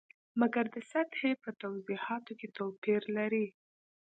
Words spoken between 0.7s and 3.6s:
د سطحې په توضیحاتو کې توپیر لري.